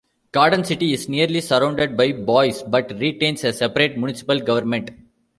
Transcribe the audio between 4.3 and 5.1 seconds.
government.